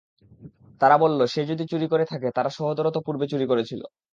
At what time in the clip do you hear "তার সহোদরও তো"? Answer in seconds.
2.35-2.99